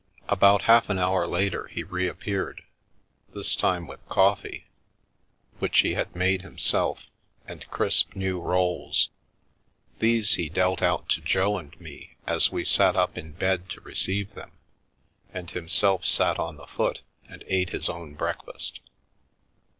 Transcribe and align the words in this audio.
About 0.27 0.63
half 0.63 0.89
an 0.89 0.97
hour 0.97 1.27
later 1.27 1.67
he 1.67 1.83
reappeared, 1.83 2.63
this 3.35 3.55
time 3.55 3.85
with 3.85 4.03
coffee, 4.09 4.65
which 5.59 5.81
he 5.81 5.93
had 5.93 6.15
made 6.15 6.41
himself, 6.41 7.03
and 7.45 7.69
crisp 7.69 8.15
new 8.15 8.39
rolls. 8.41 9.11
These 9.99 10.33
he 10.33 10.49
dealt 10.49 10.81
out 10.81 11.07
to 11.09 11.21
Jo 11.21 11.59
and 11.59 11.79
me 11.79 12.15
as 12.25 12.51
we 12.51 12.65
sat 12.65 12.95
up 12.95 13.15
in 13.15 13.33
bed 13.33 13.69
to 13.69 13.81
receive 13.81 14.33
them, 14.33 14.53
and 15.31 15.51
himself 15.51 16.03
sat 16.03 16.39
on 16.39 16.55
the 16.57 16.65
foot 16.65 17.01
and 17.29 17.43
ate 17.45 17.69
his 17.69 17.87
own 17.87 18.15
breakfast. 18.15 18.79